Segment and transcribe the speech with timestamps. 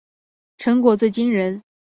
[0.57, 1.63] 成果最惊人